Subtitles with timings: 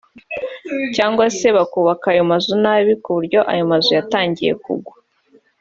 [0.95, 4.95] cyangwa se bakubaka amazu nabi ku buryo ubu ayo mazu yatangiye kugwa